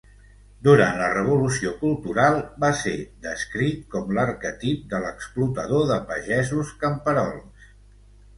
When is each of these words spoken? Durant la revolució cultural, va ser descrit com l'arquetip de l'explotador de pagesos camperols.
Durant 0.67 0.95
la 1.01 1.09
revolució 1.15 1.73
cultural, 1.81 2.37
va 2.63 2.71
ser 2.79 2.93
descrit 3.25 3.85
com 3.97 4.09
l'arquetip 4.19 4.89
de 4.95 5.03
l'explotador 5.05 5.85
de 5.93 6.01
pagesos 6.09 6.75
camperols. 6.87 7.71